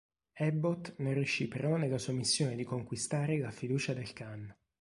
Abbott 0.39 0.95
non 0.97 1.13
riuscì 1.13 1.47
però 1.47 1.75
nella 1.75 1.99
sua 1.99 2.13
missione 2.13 2.55
di 2.55 2.63
conquistare 2.63 3.37
la 3.37 3.51
fiducia 3.51 3.93
del 3.93 4.11
khan. 4.13 4.51